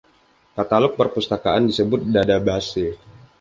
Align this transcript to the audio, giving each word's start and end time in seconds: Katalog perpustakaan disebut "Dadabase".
Katalog 0.57 0.91
perpustakaan 0.99 1.63
disebut 1.69 2.01
"Dadabase". 2.13 2.87